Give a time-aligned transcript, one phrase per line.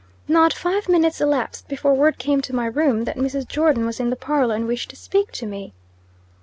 [0.27, 3.47] Not five minutes elapsed before word came to my room that Mrs.
[3.47, 5.73] Jordon was in the parlor and wished to speak to me.